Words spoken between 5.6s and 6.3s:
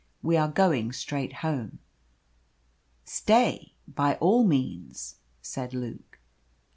Luke.